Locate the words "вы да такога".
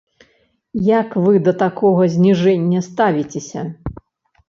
1.27-2.09